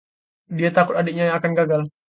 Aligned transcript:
Dia 0.57 0.69
takut 0.77 0.95
adiknya 1.01 1.25
akan 1.37 1.51
gagal. 1.59 1.81